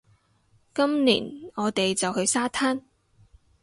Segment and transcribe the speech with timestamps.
[0.73, 2.81] 今年，我哋就去沙灘